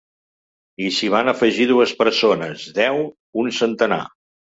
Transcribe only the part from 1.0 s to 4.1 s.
van afegir dues persones, deu, un centenar.